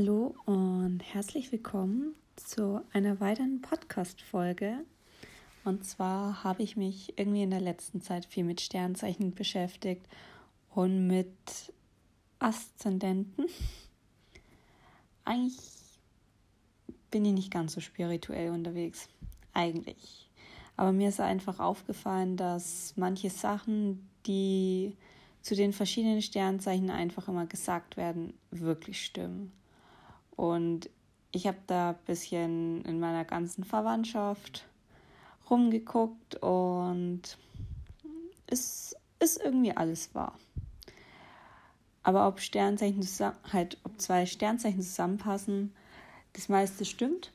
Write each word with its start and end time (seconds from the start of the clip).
Hallo 0.00 0.34
und 0.46 1.00
herzlich 1.02 1.52
willkommen 1.52 2.14
zu 2.34 2.80
einer 2.94 3.20
weiteren 3.20 3.60
Podcast-Folge. 3.60 4.78
Und 5.64 5.84
zwar 5.84 6.42
habe 6.42 6.62
ich 6.62 6.74
mich 6.74 7.18
irgendwie 7.18 7.42
in 7.42 7.50
der 7.50 7.60
letzten 7.60 8.00
Zeit 8.00 8.24
viel 8.24 8.44
mit 8.44 8.62
Sternzeichen 8.62 9.34
beschäftigt 9.34 10.06
und 10.70 11.06
mit 11.06 11.28
Aszendenten. 12.38 13.44
Eigentlich 15.26 15.68
bin 17.10 17.26
ich 17.26 17.34
nicht 17.34 17.50
ganz 17.50 17.74
so 17.74 17.82
spirituell 17.82 18.52
unterwegs. 18.52 19.06
Eigentlich. 19.52 20.30
Aber 20.78 20.92
mir 20.92 21.10
ist 21.10 21.20
einfach 21.20 21.60
aufgefallen, 21.60 22.38
dass 22.38 22.94
manche 22.96 23.28
Sachen, 23.28 24.08
die 24.26 24.96
zu 25.42 25.54
den 25.54 25.74
verschiedenen 25.74 26.22
Sternzeichen 26.22 26.88
einfach 26.88 27.28
immer 27.28 27.44
gesagt 27.44 27.98
werden, 27.98 28.32
wirklich 28.50 29.04
stimmen. 29.04 29.52
Und 30.40 30.88
ich 31.32 31.46
habe 31.46 31.58
da 31.66 31.90
ein 31.90 31.98
bisschen 32.06 32.82
in 32.86 32.98
meiner 32.98 33.26
ganzen 33.26 33.62
Verwandtschaft 33.62 34.66
rumgeguckt 35.50 36.36
und 36.36 37.36
es 38.46 38.96
ist 39.18 39.38
irgendwie 39.44 39.76
alles 39.76 40.14
wahr. 40.14 40.38
Aber 42.02 42.26
ob 42.26 42.40
Sternzeichen 42.40 43.06
halt, 43.52 43.76
ob 43.84 44.00
zwei 44.00 44.24
Sternzeichen 44.24 44.80
zusammenpassen, 44.80 45.74
das 46.32 46.48
meiste 46.48 46.86
stimmt. 46.86 47.32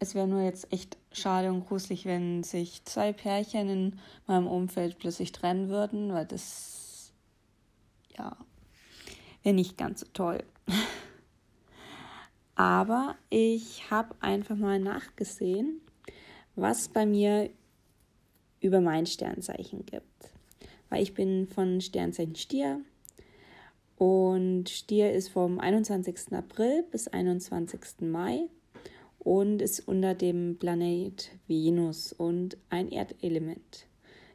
Es 0.00 0.14
wäre 0.14 0.28
nur 0.28 0.42
jetzt 0.42 0.70
echt 0.70 0.98
schade 1.12 1.50
und 1.50 1.66
gruselig, 1.66 2.04
wenn 2.04 2.42
sich 2.42 2.84
zwei 2.84 3.14
Pärchen 3.14 3.70
in 3.70 4.00
meinem 4.26 4.48
Umfeld 4.48 4.98
plötzlich 4.98 5.32
trennen 5.32 5.70
würden, 5.70 6.12
weil 6.12 6.26
das 6.26 7.10
ja 8.18 8.36
wäre 9.44 9.54
nicht 9.54 9.78
ganz 9.78 10.00
so 10.00 10.06
toll. 10.12 10.44
Aber 12.54 13.16
ich 13.30 13.90
habe 13.90 14.14
einfach 14.20 14.56
mal 14.56 14.78
nachgesehen, 14.78 15.80
was 16.56 16.88
bei 16.88 17.06
mir 17.06 17.50
über 18.60 18.80
mein 18.80 19.06
Sternzeichen 19.06 19.84
gibt. 19.84 20.06
Weil 20.88 21.02
ich 21.02 21.14
bin 21.14 21.48
von 21.48 21.80
Sternzeichen 21.80 22.36
Stier 22.36 22.80
und 23.96 24.68
Stier 24.68 25.12
ist 25.12 25.28
vom 25.28 25.60
21. 25.60 26.32
April 26.32 26.82
bis 26.90 27.08
21. 27.08 28.00
Mai 28.00 28.48
und 29.18 29.62
ist 29.62 29.80
unter 29.88 30.14
dem 30.14 30.58
Planet 30.58 31.30
Venus 31.46 32.12
und 32.12 32.56
ein 32.70 32.90
Erdelement. 32.90 33.86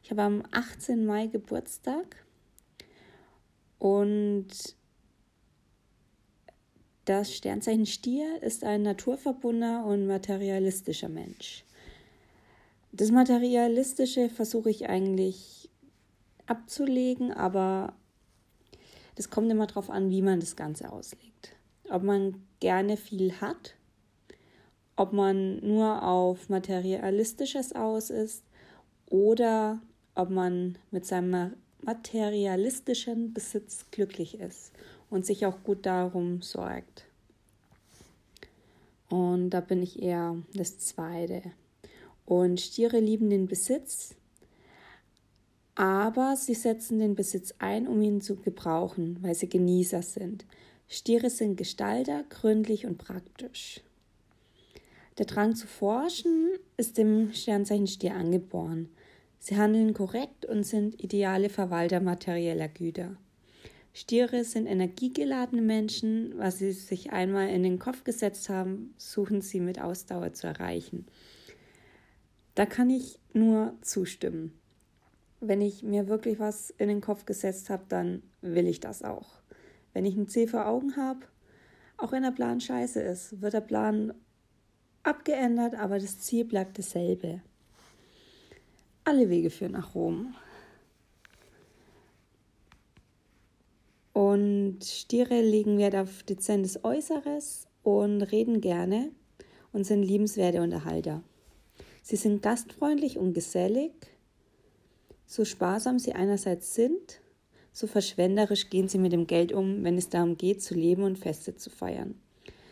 Ich 0.03 0.11
habe 0.11 0.23
am 0.23 0.43
18. 0.52 1.05
Mai 1.05 1.27
Geburtstag 1.27 2.25
und 3.77 4.47
das 7.09 7.35
Sternzeichen 7.35 7.88
Stier 7.88 8.43
ist 8.43 8.63
ein 8.63 8.83
naturverbundener 8.83 9.83
und 9.83 10.05
materialistischer 10.05 11.09
Mensch. 11.09 11.65
Das 12.91 13.09
Materialistische 13.09 14.29
versuche 14.29 14.69
ich 14.69 14.88
eigentlich 14.89 15.71
abzulegen, 16.45 17.33
aber 17.33 17.93
das 19.15 19.31
kommt 19.31 19.52
immer 19.52 19.65
darauf 19.65 19.89
an, 19.89 20.11
wie 20.11 20.21
man 20.21 20.39
das 20.39 20.55
Ganze 20.55 20.91
auslegt. 20.91 21.55
Ob 21.89 22.03
man 22.03 22.43
gerne 22.59 22.95
viel 22.95 23.41
hat, 23.41 23.73
ob 24.95 25.11
man 25.11 25.65
nur 25.65 26.03
auf 26.03 26.47
Materialistisches 26.47 27.73
aus 27.73 28.11
ist 28.11 28.43
oder 29.07 29.81
ob 30.13 30.30
man 30.30 30.77
mit 30.91 31.07
seinem 31.07 31.55
materialistischen 31.81 33.33
Besitz 33.33 33.87
glücklich 33.89 34.39
ist 34.39 34.73
und 35.09 35.25
sich 35.25 35.45
auch 35.45 35.63
gut 35.63 35.85
darum 35.85 36.41
sorgt. 36.41 37.05
Und 39.09 39.49
da 39.49 39.59
bin 39.59 39.81
ich 39.81 40.02
eher 40.02 40.37
das 40.53 40.77
Zweite. 40.77 41.42
Und 42.25 42.61
Stiere 42.61 42.99
lieben 42.99 43.30
den 43.30 43.47
Besitz, 43.47 44.15
aber 45.73 46.36
sie 46.36 46.53
setzen 46.53 46.99
den 46.99 47.15
Besitz 47.15 47.55
ein, 47.58 47.87
um 47.87 48.02
ihn 48.02 48.21
zu 48.21 48.36
gebrauchen, 48.36 49.17
weil 49.21 49.33
sie 49.33 49.49
Genießer 49.49 50.03
sind. 50.03 50.45
Stiere 50.87 51.30
sind 51.30 51.55
Gestalter, 51.55 52.23
gründlich 52.30 52.86
und 52.86 52.97
praktisch. 52.97 53.81
Der 55.17 55.26
Drang 55.26 55.55
zu 55.55 55.67
forschen 55.67 56.49
ist 56.77 56.97
dem 56.97 57.33
Sternzeichen 57.33 57.87
Stier 57.87 58.15
angeboren. 58.15 58.89
Sie 59.39 59.58
handeln 59.58 59.93
korrekt 59.93 60.45
und 60.45 60.65
sind 60.65 61.02
ideale 61.03 61.49
Verwalter 61.49 61.99
materieller 61.99 62.67
Güter. 62.67 63.15
Stiere 63.99 64.45
sind 64.45 64.65
energiegeladene 64.65 65.61
Menschen. 65.61 66.32
Was 66.37 66.60
sie 66.60 66.71
sich 66.71 67.11
einmal 67.11 67.49
in 67.49 67.64
den 67.64 67.80
Kopf 67.80 68.05
gesetzt 68.05 68.48
haben, 68.48 68.93
suchen 68.98 69.42
sie 69.42 69.60
mit 69.60 69.82
Ausdauer 69.82 70.32
zu 70.32 70.48
erreichen. 70.48 71.05
Da 72.55 72.65
kann 72.65 72.89
ich 72.89 73.20
nur 73.33 73.73
zustimmen. 73.82 74.58
Wenn 75.42 75.59
ich 75.59 75.83
mir 75.83 76.08
wirklich 76.08 76.39
was 76.39 76.70
in 76.70 76.88
den 76.88 77.02
Kopf 77.02 77.26
gesetzt 77.26 77.70
habe, 77.70 77.83
dann 77.89 78.23
will 78.42 78.67
ich 78.67 78.80
das 78.80 79.04
auch. 79.04 79.42
Wenn 79.92 80.05
ich 80.05 80.15
ein 80.15 80.30
Ziel 80.30 80.48
vor 80.48 80.65
Augen 80.65 80.95
habe, 80.95 81.26
auch 81.98 82.14
wenn 82.14 82.23
der 82.23 82.32
Plan 82.32 82.61
scheiße 82.61 83.02
ist, 83.02 83.42
wird 83.42 83.54
der 83.54 83.59
Plan 83.59 84.14
abgeändert, 85.04 85.76
aber 85.76 85.99
das 85.99 86.20
Ziel 86.20 86.45
bleibt 86.45 86.80
dasselbe. 86.80 87.42
Alle 89.04 89.30
Wege 89.30 89.49
führen 89.49 89.73
nach 89.73 89.93
Rom. 89.93 90.36
Und 94.19 94.83
Stiere 94.83 95.39
legen 95.39 95.77
Wert 95.77 95.95
auf 95.95 96.23
dezentes 96.23 96.83
Äußeres 96.83 97.69
und 97.83 98.21
reden 98.21 98.59
gerne 98.59 99.13
und 99.71 99.85
sind 99.85 100.03
liebenswerte 100.03 100.61
Unterhalter. 100.61 101.23
Sie 102.02 102.17
sind 102.17 102.41
gastfreundlich 102.41 103.17
und 103.17 103.31
gesellig. 103.31 103.93
So 105.25 105.45
sparsam 105.45 105.99
sie 105.99 106.15
einerseits 106.15 106.75
sind, 106.75 107.21
so 107.71 107.87
verschwenderisch 107.87 108.69
gehen 108.69 108.89
sie 108.89 108.97
mit 108.97 109.13
dem 109.13 109.25
Geld 109.25 109.53
um, 109.53 109.85
wenn 109.85 109.97
es 109.97 110.09
darum 110.09 110.35
geht, 110.35 110.61
zu 110.61 110.73
leben 110.75 111.03
und 111.03 111.17
Feste 111.17 111.55
zu 111.55 111.69
feiern. 111.69 112.19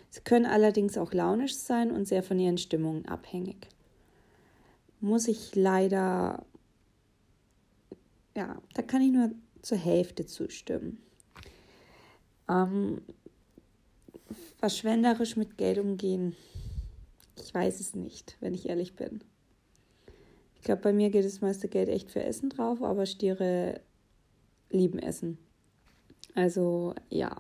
Sie 0.10 0.20
können 0.20 0.48
allerdings 0.48 0.98
auch 0.98 1.14
launisch 1.14 1.56
sein 1.56 1.92
und 1.92 2.10
sehr 2.10 2.24
von 2.24 2.40
ihren 2.40 2.58
Stimmungen 2.58 3.06
abhängig. 3.06 3.70
Muss 5.00 5.30
ich 5.30 5.56
leider, 5.56 6.46
ja, 8.36 8.62
da 8.74 8.82
kann 8.82 9.02
ich 9.02 9.14
nur 9.14 9.32
zur 9.62 9.78
Hälfte 9.78 10.26
zustimmen. 10.26 11.02
Ähm, 12.50 13.02
verschwenderisch 14.60 15.36
mit 15.36 15.58
Geld 15.58 15.80
umgehen. 15.80 16.36
Ich 17.38 17.54
weiß 17.54 17.80
es 17.80 17.96
nicht, 17.96 18.38
wenn 18.40 18.54
ich 18.54 18.70
ehrlich 18.70 18.96
bin. 18.96 19.22
Ich 20.56 20.62
glaube, 20.64 20.82
bei 20.82 20.94
mir 20.94 21.10
geht 21.10 21.26
das 21.26 21.42
meiste 21.42 21.68
Geld 21.68 21.90
echt 21.90 22.12
für 22.12 22.24
Essen 22.24 22.50
drauf, 22.50 22.82
aber 22.82 23.06
Stiere 23.06 23.82
lieben 24.70 25.00
Essen. 25.00 25.38
Also 26.36 26.94
ja. 27.10 27.36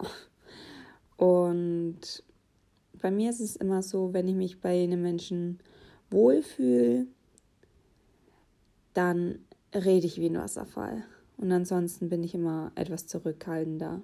Und 1.17 2.23
bei 3.01 3.11
mir 3.11 3.29
ist 3.29 3.41
es 3.41 3.55
immer 3.55 3.81
so, 3.81 4.13
wenn 4.13 4.27
ich 4.27 4.35
mich 4.35 4.61
bei 4.61 4.83
einem 4.83 5.01
Menschen 5.01 5.59
wohlfühle, 6.09 7.07
dann 8.93 9.39
rede 9.73 10.07
ich 10.07 10.19
wie 10.19 10.29
ein 10.29 10.37
Wasserfall. 10.37 11.03
Und 11.37 11.51
ansonsten 11.51 12.09
bin 12.09 12.23
ich 12.23 12.33
immer 12.33 12.71
etwas 12.75 13.07
zurückhaltender. 13.07 14.01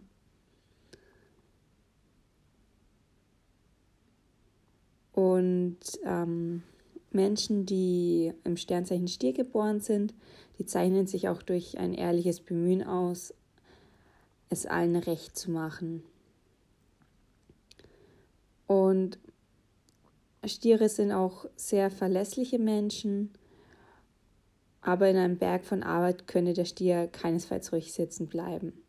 Und 5.24 5.78
ähm, 6.04 6.64
Menschen, 7.12 7.66
die 7.66 8.34
im 8.44 8.58
Sternzeichen 8.58 9.08
Stier 9.08 9.32
geboren 9.32 9.80
sind, 9.80 10.14
die 10.60 10.66
zeichnen 10.66 11.08
sich 11.08 11.30
auch 11.30 11.42
durch 11.42 11.78
ein 11.78 11.94
ehrliches 11.94 12.42
Bemühen 12.42 12.84
aus, 12.84 13.34
es 14.50 14.66
allen 14.66 14.98
recht 14.98 15.38
zu 15.38 15.50
machen. 15.50 16.04
Und 18.68 19.18
Stiere 20.46 20.90
sind 20.90 21.14
auch 21.14 21.46
sehr 21.56 21.90
verlässliche 21.90 22.60
Menschen, 22.60 23.31
aber 24.81 25.08
in 25.08 25.16
einem 25.16 25.38
Berg 25.38 25.64
von 25.64 25.84
Arbeit 25.84 26.28
könne 26.28 26.52
der 26.52 26.66
Stier 26.66 27.08
keinesfalls 27.08 27.72
ruhig 27.72 27.94
sitzen 27.94 28.28
bleiben. 28.28 28.82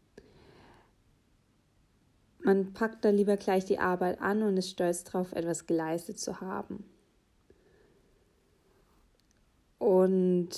Man 2.44 2.74
packt 2.74 3.06
da 3.06 3.08
lieber 3.08 3.38
gleich 3.38 3.64
die 3.64 3.78
Arbeit 3.78 4.20
an 4.20 4.42
und 4.42 4.58
ist 4.58 4.68
stolz 4.68 5.02
darauf, 5.02 5.32
etwas 5.32 5.66
geleistet 5.66 6.18
zu 6.18 6.42
haben. 6.42 6.84
Und 9.78 10.50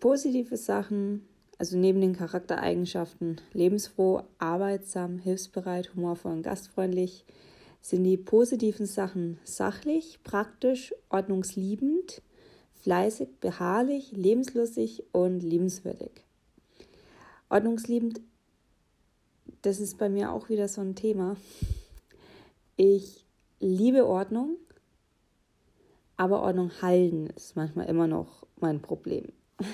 positive 0.00 0.58
Sachen, 0.58 1.26
also 1.56 1.78
neben 1.78 2.02
den 2.02 2.14
Charaktereigenschaften 2.14 3.40
lebensfroh, 3.54 4.22
arbeitsam, 4.38 5.18
hilfsbereit, 5.18 5.94
humorvoll 5.94 6.32
und 6.32 6.42
gastfreundlich, 6.42 7.24
sind 7.80 8.04
die 8.04 8.18
positiven 8.18 8.84
Sachen 8.84 9.38
sachlich, 9.42 10.20
praktisch, 10.22 10.94
ordnungsliebend, 11.08 12.20
fleißig, 12.82 13.28
beharrlich, 13.40 14.12
lebenslustig 14.12 15.04
und 15.12 15.40
liebenswürdig. 15.40 16.10
Ordnungsliebend 17.48 18.20
das 19.62 19.80
ist 19.80 19.98
bei 19.98 20.08
mir 20.08 20.32
auch 20.32 20.48
wieder 20.48 20.68
so 20.68 20.80
ein 20.80 20.94
Thema. 20.94 21.36
ich 22.76 23.24
liebe 23.60 24.06
Ordnung, 24.06 24.56
aber 26.16 26.42
Ordnung 26.42 26.70
halten 26.82 27.28
ist 27.36 27.56
manchmal 27.56 27.86
immer 27.86 28.06
noch 28.06 28.46
mein 28.60 28.80
Problem. 28.80 29.32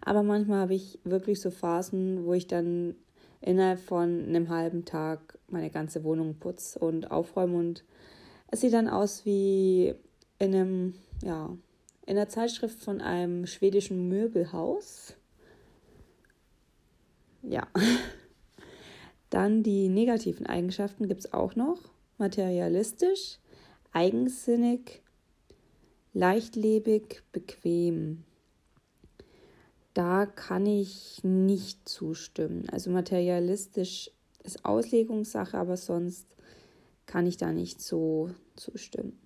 Aber 0.00 0.22
manchmal 0.22 0.60
habe 0.62 0.74
ich 0.74 0.98
wirklich 1.04 1.40
so 1.40 1.50
Phasen, 1.50 2.24
wo 2.24 2.32
ich 2.32 2.46
dann 2.46 2.94
innerhalb 3.40 3.78
von 3.78 4.24
einem 4.24 4.48
halben 4.48 4.84
Tag 4.84 5.38
meine 5.48 5.70
ganze 5.70 6.02
Wohnung 6.04 6.36
putze 6.38 6.78
und 6.78 7.10
aufräume 7.10 7.56
und 7.56 7.84
es 8.50 8.60
sieht 8.60 8.72
dann 8.72 8.88
aus 8.88 9.24
wie 9.24 9.94
in 10.38 10.54
einem, 10.54 10.94
ja, 11.22 11.56
in 12.06 12.16
der 12.16 12.28
Zeitschrift 12.28 12.80
von 12.80 13.00
einem 13.00 13.46
schwedischen 13.46 14.08
Möbelhaus. 14.08 15.14
Ja. 17.42 17.66
Dann 19.30 19.62
die 19.62 19.88
negativen 19.88 20.46
Eigenschaften 20.46 21.08
gibt 21.08 21.20
es 21.20 21.32
auch 21.32 21.54
noch. 21.54 21.78
Materialistisch, 22.18 23.38
eigensinnig, 23.92 25.02
leichtlebig, 26.14 27.22
bequem. 27.32 28.24
Da 29.94 30.26
kann 30.26 30.66
ich 30.66 31.22
nicht 31.22 31.88
zustimmen. 31.88 32.68
Also 32.70 32.90
materialistisch 32.90 34.10
ist 34.44 34.64
Auslegungssache, 34.64 35.58
aber 35.58 35.76
sonst 35.76 36.26
kann 37.06 37.26
ich 37.26 37.36
da 37.36 37.52
nicht 37.52 37.80
so 37.80 38.30
zustimmen. 38.56 39.18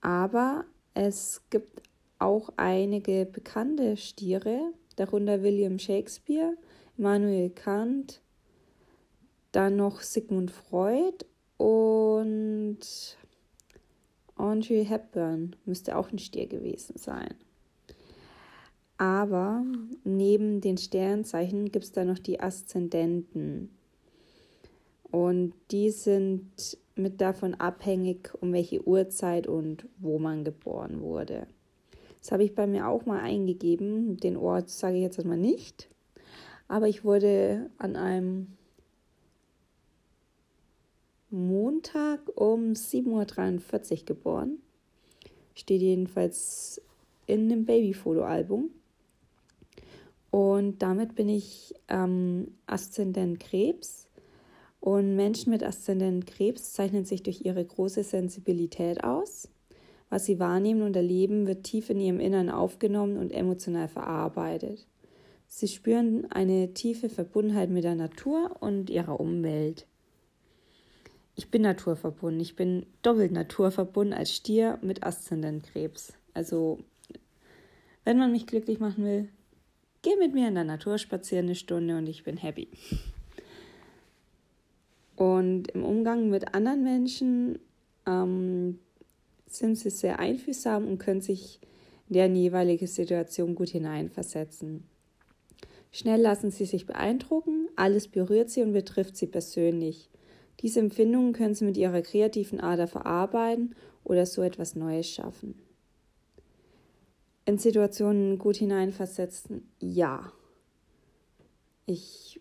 Aber 0.00 0.64
es 0.94 1.42
gibt 1.50 1.82
auch 2.18 2.50
einige 2.56 3.26
bekannte 3.26 3.96
Stiere, 3.96 4.72
darunter 4.96 5.42
William 5.42 5.78
Shakespeare, 5.78 6.56
Immanuel 6.96 7.50
Kant, 7.50 8.20
dann 9.52 9.76
noch 9.76 10.00
Sigmund 10.00 10.50
Freud 10.50 11.24
und 11.56 12.78
Audrey 14.36 14.84
Hepburn 14.84 15.56
müsste 15.64 15.96
auch 15.96 16.10
ein 16.10 16.18
Stier 16.18 16.46
gewesen 16.46 16.96
sein. 16.96 17.34
Aber 18.96 19.64
neben 20.04 20.60
den 20.60 20.76
Sternzeichen 20.76 21.70
gibt 21.70 21.84
es 21.86 21.92
da 21.92 22.04
noch 22.04 22.18
die 22.18 22.40
Aszendenten. 22.40 23.70
Und 25.10 25.54
die 25.70 25.90
sind 25.90 26.78
mit 26.94 27.20
davon 27.20 27.54
abhängig, 27.54 28.30
um 28.40 28.52
welche 28.52 28.86
Uhrzeit 28.86 29.46
und 29.46 29.86
wo 29.98 30.18
man 30.18 30.44
geboren 30.44 31.00
wurde. 31.00 31.46
Das 32.20 32.32
habe 32.32 32.44
ich 32.44 32.54
bei 32.54 32.66
mir 32.66 32.88
auch 32.88 33.06
mal 33.06 33.20
eingegeben. 33.20 34.18
Den 34.18 34.36
Ort 34.36 34.68
sage 34.68 34.96
ich 34.96 35.02
jetzt 35.02 35.18
erstmal 35.18 35.38
nicht. 35.38 35.88
Aber 36.68 36.86
ich 36.86 37.04
wurde 37.04 37.70
an 37.78 37.96
einem 37.96 38.48
Montag 41.30 42.20
um 42.34 42.72
7.43 42.72 44.00
Uhr 44.00 44.04
geboren. 44.04 44.58
Steht 45.54 45.80
jedenfalls 45.80 46.82
in 47.26 47.48
dem 47.48 47.64
Babyfoto-Album. 47.66 48.70
Und 50.30 50.82
damit 50.82 51.14
bin 51.14 51.28
ich 51.28 51.74
ähm, 51.88 52.48
Aszendent 52.66 53.40
Krebs. 53.40 54.08
Und 54.80 55.14
Menschen 55.14 55.50
mit 55.50 55.62
Aszendent 55.62 56.26
Krebs 56.26 56.72
zeichnen 56.72 57.04
sich 57.04 57.22
durch 57.22 57.44
ihre 57.44 57.64
große 57.64 58.02
Sensibilität 58.02 59.04
aus. 59.04 59.48
Was 60.08 60.26
sie 60.26 60.40
wahrnehmen 60.40 60.82
und 60.82 60.96
erleben, 60.96 61.46
wird 61.46 61.62
tief 61.62 61.90
in 61.90 62.00
ihrem 62.00 62.18
Innern 62.18 62.50
aufgenommen 62.50 63.16
und 63.16 63.30
emotional 63.30 63.86
verarbeitet. 63.88 64.86
Sie 65.46 65.68
spüren 65.68 66.30
eine 66.30 66.74
tiefe 66.74 67.08
Verbundenheit 67.08 67.70
mit 67.70 67.84
der 67.84 67.94
Natur 67.94 68.56
und 68.60 68.90
ihrer 68.90 69.20
Umwelt. 69.20 69.86
Ich 71.40 71.50
bin 71.50 71.62
naturverbunden. 71.62 72.38
Ich 72.38 72.54
bin 72.54 72.84
doppelt 73.00 73.32
naturverbunden 73.32 74.12
als 74.12 74.30
Stier 74.30 74.78
mit 74.82 75.04
Aszendent 75.04 75.64
Krebs. 75.64 76.12
Also, 76.34 76.80
wenn 78.04 78.18
man 78.18 78.30
mich 78.30 78.46
glücklich 78.46 78.78
machen 78.78 79.06
will, 79.06 79.30
geh 80.02 80.16
mit 80.16 80.34
mir 80.34 80.48
in 80.48 80.54
der 80.54 80.64
Natur 80.64 80.98
spazieren 80.98 81.46
eine 81.46 81.54
Stunde 81.54 81.96
und 81.96 82.06
ich 82.08 82.24
bin 82.24 82.36
happy. 82.36 82.68
Und 85.16 85.68
im 85.68 85.82
Umgang 85.82 86.28
mit 86.28 86.52
anderen 86.52 86.84
Menschen 86.84 87.58
ähm, 88.06 88.78
sind 89.46 89.76
sie 89.76 89.88
sehr 89.88 90.18
einfühlsam 90.18 90.86
und 90.86 90.98
können 90.98 91.22
sich 91.22 91.58
in 92.10 92.16
deren 92.16 92.36
jeweilige 92.36 92.86
Situation 92.86 93.54
gut 93.54 93.70
hineinversetzen. 93.70 94.84
Schnell 95.90 96.20
lassen 96.20 96.50
sie 96.50 96.66
sich 96.66 96.84
beeindrucken, 96.84 97.70
alles 97.76 98.08
berührt 98.08 98.50
sie 98.50 98.60
und 98.60 98.74
betrifft 98.74 99.16
sie 99.16 99.26
persönlich. 99.26 100.10
Diese 100.60 100.80
Empfindungen 100.80 101.32
können 101.32 101.54
sie 101.54 101.64
mit 101.64 101.76
ihrer 101.76 102.02
kreativen 102.02 102.60
Ader 102.60 102.86
verarbeiten 102.86 103.74
oder 104.04 104.26
so 104.26 104.42
etwas 104.42 104.74
Neues 104.74 105.08
schaffen. 105.08 105.54
In 107.46 107.58
Situationen 107.58 108.38
gut 108.38 108.56
hineinversetzen, 108.56 109.68
ja. 109.78 110.32
Ich 111.86 112.40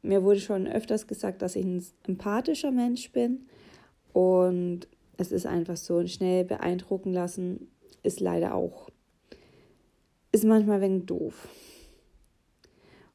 mir 0.00 0.22
wurde 0.22 0.40
schon 0.40 0.68
öfters 0.68 1.08
gesagt, 1.08 1.42
dass 1.42 1.56
ich 1.56 1.64
ein 1.64 1.84
empathischer 2.06 2.70
Mensch 2.70 3.10
bin 3.10 3.46
und 4.12 4.86
es 5.16 5.32
ist 5.32 5.44
einfach 5.44 5.76
so 5.76 6.06
schnell 6.06 6.44
beeindrucken 6.44 7.12
lassen 7.12 7.68
ist 8.04 8.20
leider 8.20 8.54
auch 8.54 8.88
ist 10.32 10.44
manchmal 10.44 10.76
ein 10.76 10.82
wenig 10.82 11.06
doof. 11.06 11.48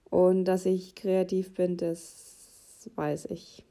Und 0.10 0.46
dass 0.46 0.66
ich 0.66 0.96
kreativ 0.96 1.54
bin, 1.54 1.78
das 1.78 2.90
weiß 2.96 3.26
ich. 3.26 3.66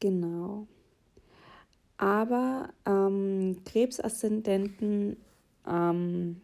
Genau. 0.00 0.66
Aber 1.98 2.70
ähm, 2.86 3.58
Krebsaszendenten 3.64 5.16
ähm, 5.66 6.40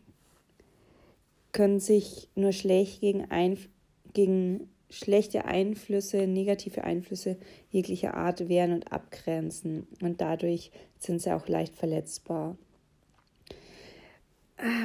können 1.53 1.81
sich 1.81 2.29
nur 2.35 2.53
schlecht 2.53 3.01
gegen, 3.01 3.31
Einf 3.31 3.69
gegen 4.15 4.69
schlechte 4.89 5.45
Einflüsse, 5.45 6.27
negative 6.27 6.85
Einflüsse 6.85 7.37
jeglicher 7.71 8.15
Art 8.15 8.49
wehren 8.49 8.73
und 8.73 8.93
abgrenzen. 8.93 9.87
Und 10.03 10.21
dadurch 10.21 10.71
sind 10.99 11.21
sie 11.21 11.33
auch 11.33 11.49
leicht 11.49 11.75
verletzbar. 11.75 12.57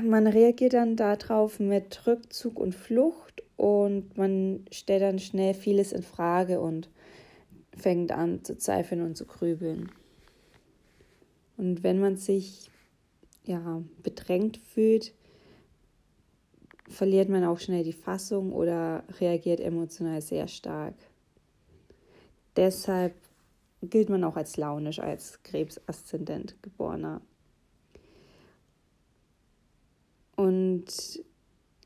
Man 0.03 0.25
reagiert 0.27 0.73
dann 0.73 0.95
darauf 0.95 1.59
mit 1.59 2.07
Rückzug 2.07 2.59
und 2.59 2.73
Flucht 2.73 3.43
und 3.57 4.17
man 4.17 4.65
stellt 4.71 5.03
dann 5.03 5.19
schnell 5.19 5.53
vieles 5.53 5.91
in 5.91 6.01
Frage 6.03 6.59
und 6.59 6.89
fängt 7.77 8.11
an 8.11 8.43
zu 8.43 8.57
zweifeln 8.57 9.01
und 9.01 9.15
zu 9.15 9.25
grübeln. 9.25 9.91
Und 11.57 11.83
wenn 11.83 11.99
man 11.99 12.17
sich 12.17 12.69
ja 13.43 13.81
bedrängt 14.03 14.57
fühlt, 14.57 15.13
verliert 16.87 17.29
man 17.29 17.43
auch 17.43 17.59
schnell 17.59 17.83
die 17.83 17.93
Fassung 17.93 18.51
oder 18.53 19.03
reagiert 19.19 19.59
emotional 19.59 20.21
sehr 20.21 20.47
stark. 20.47 20.95
Deshalb 22.55 23.13
gilt 23.81 24.09
man 24.09 24.23
auch 24.23 24.35
als 24.35 24.57
launisch, 24.57 24.99
als 24.99 25.41
Krebsaszendent 25.43 26.61
geborener. 26.61 27.21
Und 30.35 30.85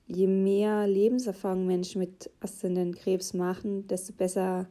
je 0.07 0.27
mehr 0.27 0.87
Lebenserfahrung 0.87 1.65
Menschen 1.65 1.99
mit 1.99 2.29
Aszendent 2.41 2.97
Krebs 2.97 3.33
machen, 3.33 3.87
desto 3.87 4.13
besser 4.13 4.67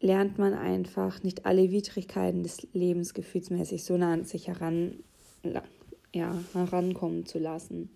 lernt 0.00 0.38
man 0.38 0.54
einfach 0.54 1.22
nicht 1.22 1.46
alle 1.46 1.70
Widrigkeiten 1.70 2.42
des 2.42 2.66
Lebens 2.72 3.14
gefühlsmäßig 3.14 3.84
so 3.84 3.96
nah 3.96 4.12
an 4.12 4.24
sich 4.24 4.48
heran, 4.48 5.02
ja, 6.14 6.34
herankommen 6.52 7.26
zu 7.26 7.38
lassen. 7.38 7.90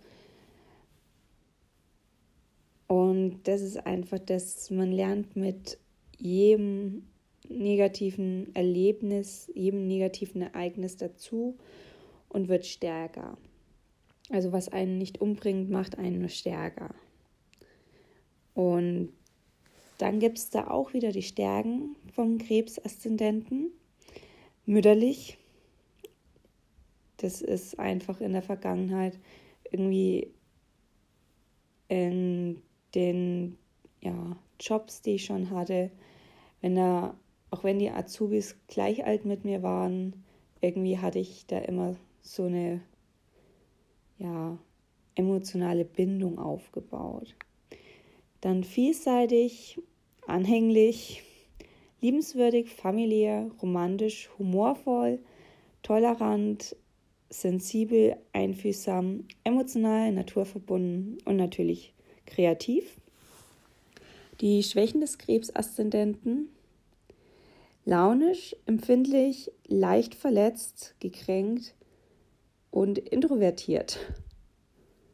Und 2.86 3.40
das 3.44 3.62
ist 3.62 3.86
einfach, 3.86 4.18
dass 4.18 4.70
man 4.70 4.92
lernt 4.92 5.34
mit 5.34 5.78
jedem 6.18 7.04
negativen 7.48 8.54
Erlebnis, 8.54 9.50
jedem 9.54 9.86
negativen 9.86 10.42
Ereignis 10.42 10.96
dazu 10.96 11.56
und 12.28 12.48
wird 12.48 12.66
stärker. 12.66 13.36
Also 14.30 14.52
was 14.52 14.68
einen 14.68 14.98
nicht 14.98 15.20
umbringt, 15.20 15.70
macht 15.70 15.98
einen 15.98 16.20
nur 16.20 16.28
stärker. 16.28 16.94
Und 18.54 19.12
dann 19.98 20.18
gibt 20.18 20.38
es 20.38 20.50
da 20.50 20.68
auch 20.68 20.92
wieder 20.92 21.12
die 21.12 21.22
Stärken 21.22 21.96
vom 22.12 22.38
Krebsaszendenten. 22.38 23.70
Mütterlich. 24.66 25.38
Das 27.18 27.40
ist 27.40 27.78
einfach 27.78 28.20
in 28.20 28.32
der 28.32 28.42
Vergangenheit 28.42 29.18
irgendwie 29.70 30.32
in 31.88 32.62
den 32.94 33.58
ja, 34.00 34.36
Jobs, 34.58 35.02
die 35.02 35.16
ich 35.16 35.24
schon 35.24 35.50
hatte, 35.50 35.90
wenn 36.60 36.74
da, 36.74 37.14
auch 37.50 37.64
wenn 37.64 37.78
die 37.78 37.90
Azubis 37.90 38.56
gleich 38.66 39.04
alt 39.04 39.24
mit 39.24 39.44
mir 39.44 39.62
waren, 39.62 40.24
irgendwie 40.60 40.98
hatte 40.98 41.18
ich 41.18 41.46
da 41.46 41.58
immer 41.58 41.96
so 42.22 42.44
eine 42.44 42.80
ja, 44.18 44.58
emotionale 45.14 45.84
Bindung 45.84 46.38
aufgebaut. 46.38 47.34
Dann 48.42 48.64
vielseitig, 48.64 49.80
anhänglich, 50.26 51.22
liebenswürdig, 52.00 52.70
familiär, 52.70 53.50
romantisch, 53.62 54.28
humorvoll, 54.36 55.20
tolerant, 55.82 56.76
sensibel, 57.30 58.16
einfühlsam, 58.32 59.24
emotional, 59.44 60.12
naturverbunden 60.12 61.18
und 61.24 61.36
natürlich 61.36 61.94
kreativ. 62.26 63.00
Die 64.40 64.62
Schwächen 64.64 65.00
des 65.00 65.18
Krebsaszendenten 65.18 66.48
launisch, 67.84 68.56
empfindlich, 68.66 69.52
leicht 69.68 70.16
verletzt, 70.16 70.96
gekränkt 70.98 71.74
und 72.72 72.98
introvertiert. 72.98 73.98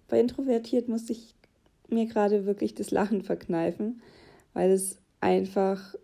Bei 0.08 0.18
introvertiert 0.18 0.88
musste 0.88 1.12
ich 1.12 1.37
mir 1.88 2.06
gerade 2.06 2.46
wirklich 2.46 2.74
das 2.74 2.90
Lachen 2.90 3.22
verkneifen, 3.22 4.00
weil 4.52 4.70
es 4.70 4.98
einfach 5.20 5.94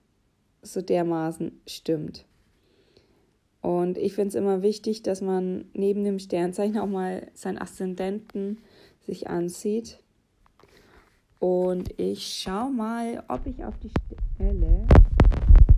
so 0.62 0.82
dermaßen 0.82 1.60
stimmt. 1.66 2.24
Und 3.60 3.96
ich 3.96 4.14
finde 4.14 4.28
es 4.28 4.34
immer 4.34 4.62
wichtig, 4.62 5.02
dass 5.02 5.22
man 5.22 5.64
neben 5.72 6.04
dem 6.04 6.18
Sternzeichen 6.18 6.78
auch 6.78 6.86
mal 6.86 7.30
seinen 7.32 7.58
Aszendenten 7.58 8.58
sich 9.06 9.28
ansieht. 9.28 10.00
Und 11.38 11.98
ich 11.98 12.42
schaue 12.42 12.70
mal, 12.70 13.24
ob 13.28 13.46
ich 13.46 13.64
auf 13.64 13.74
die 13.78 13.90
Stelle 14.34 14.86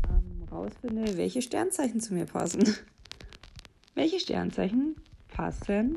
ähm, 0.08 0.48
rausfinde, 0.50 1.16
welche 1.16 1.42
Sternzeichen 1.42 2.00
zu 2.00 2.14
mir 2.14 2.26
passen. 2.26 2.64
welche 3.94 4.20
Sternzeichen 4.20 4.96
passen 5.28 5.94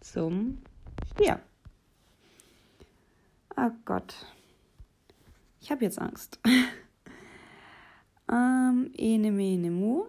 zum 0.00 0.58
Stier? 1.14 1.40
Oh 3.56 3.70
Gott. 3.84 4.14
Ich 5.60 5.70
habe 5.70 5.84
jetzt 5.84 5.98
Angst. 5.98 6.40
ähm, 8.30 8.90
ene, 8.96 9.30
mene, 9.30 9.70
mu. 9.70 10.06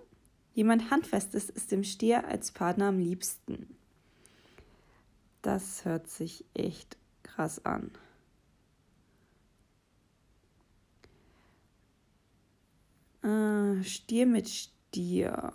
Jemand 0.54 0.92
Handfestes 0.92 1.50
ist 1.50 1.72
dem 1.72 1.84
Stier 1.84 2.28
als 2.28 2.52
Partner 2.52 2.88
am 2.88 3.00
liebsten. 3.00 3.76
Das 5.42 5.84
hört 5.84 6.10
sich 6.10 6.46
echt 6.54 6.98
krass 7.24 7.64
an. 7.66 7.92
Äh, 13.24 13.84
Stier 13.84 14.26
mit 14.26 14.48
Stier. 14.48 15.54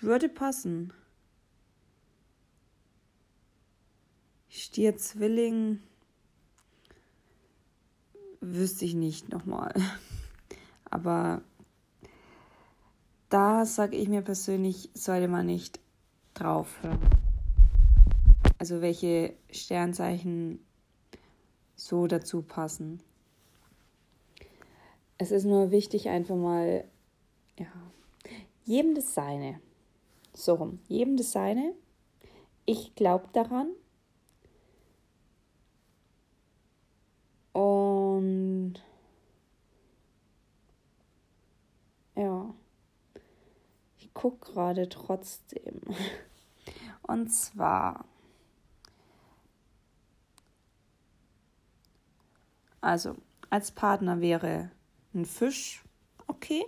Würde 0.00 0.28
passen. 0.28 0.92
Stier 4.50 4.96
Zwilling. 4.96 5.78
Wüsste 8.40 8.84
ich 8.84 8.94
nicht 8.94 9.28
nochmal. 9.28 9.72
Aber 10.90 11.42
da 13.28 13.64
sage 13.64 13.96
ich 13.96 14.08
mir 14.08 14.22
persönlich, 14.22 14.90
sollte 14.92 15.28
man 15.28 15.46
nicht 15.46 15.78
drauf 16.34 16.82
hören. 16.82 16.98
Also 18.58 18.80
welche 18.80 19.34
Sternzeichen 19.52 20.58
so 21.76 22.08
dazu 22.08 22.42
passen. 22.42 23.00
Es 25.16 25.30
ist 25.30 25.44
nur 25.44 25.70
wichtig, 25.70 26.08
einfach 26.08 26.34
mal, 26.34 26.84
ja, 27.56 27.66
jedem 28.64 28.96
das 28.96 29.14
Seine. 29.14 29.60
So 30.34 30.54
rum, 30.54 30.80
jedem 30.88 31.16
das 31.16 31.30
Seine. 31.30 31.72
Ich 32.66 32.96
glaube 32.96 33.28
daran. 33.32 33.68
Und 38.20 38.74
ja 42.16 42.52
gucke 44.20 44.52
gerade 44.52 44.86
trotzdem. 44.90 45.80
Und 47.02 47.28
zwar, 47.28 48.04
also 52.82 53.16
als 53.48 53.70
Partner 53.72 54.20
wäre 54.20 54.70
ein 55.14 55.24
Fisch 55.24 55.82
okay, 56.26 56.62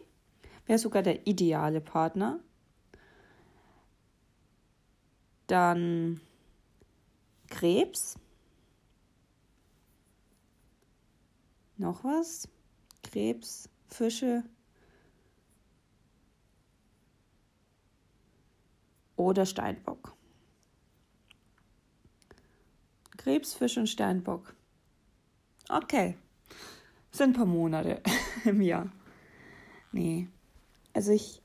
wäre 0.65 0.79
sogar 0.79 1.03
der 1.03 1.27
ideale 1.27 1.83
Partner. 1.83 2.41
Dann 5.47 6.23
Krebs. 7.49 8.19
Noch 11.83 12.05
was? 12.05 12.49
Krebs, 13.03 13.69
Fische, 13.89 14.45
oder 19.17 19.45
Steinbock. 19.45 20.15
Krebs, 23.17 23.55
Fisch 23.55 23.79
und 23.79 23.89
Steinbock. 23.89 24.55
Okay. 25.69 26.17
Sind 27.11 27.31
ein 27.31 27.33
paar 27.33 27.47
Monate 27.47 28.01
im 28.45 28.61
Jahr. 28.62 28.93
Nee. 29.91 30.29
Also 30.95 31.11
ich, 31.11 31.43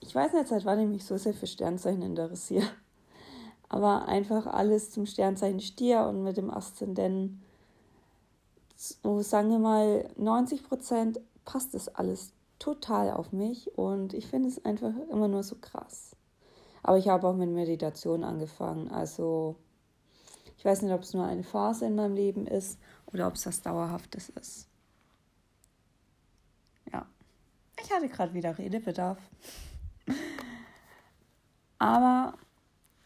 ich 0.00 0.14
weiß 0.14 0.32
nicht, 0.32 0.48
seit 0.48 0.64
wann 0.64 0.80
ich 0.80 0.88
mich 0.88 1.04
so 1.04 1.18
sehr 1.18 1.34
für 1.34 1.46
Sternzeichen 1.46 2.00
interessiere. 2.00 2.70
Aber 3.68 4.08
einfach 4.08 4.46
alles 4.46 4.90
zum 4.90 5.04
Sternzeichen 5.04 5.60
Stier 5.60 6.06
und 6.06 6.24
mit 6.24 6.38
dem 6.38 6.50
Aszendenten, 6.50 7.42
so 8.80 9.20
sagen 9.20 9.50
wir 9.50 9.58
mal, 9.58 10.08
90 10.16 10.64
Prozent 10.64 11.20
passt 11.44 11.74
das 11.74 11.88
alles 11.88 12.32
total 12.58 13.10
auf 13.10 13.30
mich 13.30 13.76
und 13.76 14.14
ich 14.14 14.26
finde 14.26 14.48
es 14.48 14.64
einfach 14.64 14.92
immer 15.10 15.28
nur 15.28 15.42
so 15.42 15.56
krass. 15.56 16.16
Aber 16.82 16.96
ich 16.96 17.08
habe 17.08 17.28
auch 17.28 17.36
mit 17.36 17.50
Meditation 17.50 18.24
angefangen. 18.24 18.90
Also 18.90 19.56
ich 20.56 20.64
weiß 20.64 20.80
nicht, 20.80 20.92
ob 20.92 21.02
es 21.02 21.12
nur 21.12 21.26
eine 21.26 21.42
Phase 21.42 21.84
in 21.86 21.94
meinem 21.94 22.14
Leben 22.14 22.46
ist 22.46 22.78
oder 23.12 23.26
ob 23.26 23.34
es 23.34 23.44
was 23.46 23.60
Dauerhaftes 23.60 24.30
ist. 24.30 24.66
Ja, 26.90 27.06
ich 27.82 27.92
hatte 27.92 28.08
gerade 28.08 28.32
wieder 28.32 28.56
Redebedarf. 28.56 29.18
Aber 31.78 32.34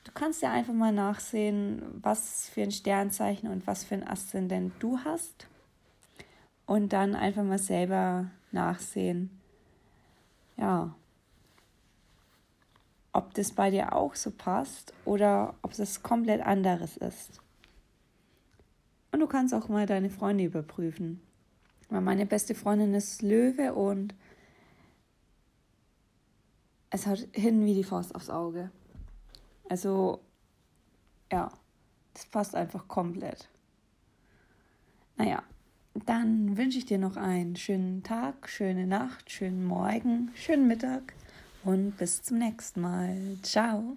du 0.05 0.13
kannst 0.13 0.41
ja 0.43 0.53
einfach 0.53 0.75
mal 0.75 0.93
nachsehen, 0.93 1.83
was 2.01 2.49
für 2.49 2.63
ein 2.63 2.73
Sternzeichen 2.73 3.49
und 3.49 3.67
was 3.67 3.83
für 3.83 3.95
ein 3.95 4.07
Aszendent 4.07 4.73
du 4.79 4.99
hast. 4.99 5.49
Und 6.67 6.93
dann 6.93 7.15
einfach 7.15 7.43
mal 7.43 7.59
selber 7.59 8.31
nachsehen, 8.53 9.31
ja, 10.57 10.95
ob 13.13 13.35
das 13.35 13.53
bei 13.53 13.71
dir 13.71 13.93
auch 13.93 14.15
so 14.15 14.31
passt 14.31 14.93
oder 15.05 15.55
ob 15.63 15.79
es 15.79 16.03
komplett 16.03 16.41
anderes 16.41 16.97
ist. 16.97 17.41
Und 19.13 19.21
du 19.21 19.29
kannst 19.29 19.55
auch 19.55 19.69
mal 19.69 19.87
deine 19.87 20.11
Freunde 20.11 20.45
überprüfen. 20.45 21.21
Weil 21.89 22.01
meine 22.01 22.27
beste 22.27 22.57
Freundin 22.57 22.93
ist 22.95 23.23
Löwe 23.23 23.73
und 23.73 24.15
es 26.91 27.07
hat 27.07 27.21
hin 27.33 27.65
wie 27.65 27.75
die 27.75 27.85
Faust 27.85 28.15
aufs 28.15 28.31
Auge. 28.31 28.73
Also, 29.69 30.21
ja, 31.31 31.53
das 32.15 32.27
passt 32.27 32.57
einfach 32.57 32.89
komplett. 32.89 33.49
Naja, 35.17 35.45
dann 36.07 36.57
wünsche 36.57 36.79
ich 36.79 36.87
dir 36.87 36.99
noch 36.99 37.17
einen 37.17 37.57
schönen 37.57 38.03
Tag, 38.03 38.49
schöne 38.49 38.87
Nacht, 38.87 39.31
schönen 39.31 39.65
Morgen, 39.65 40.31
schönen 40.35 40.67
Mittag 40.67 41.15
und 41.65 41.97
bis 41.97 42.23
zum 42.23 42.39
nächsten 42.39 42.81
Mal. 42.81 43.17
Ciao. 43.43 43.97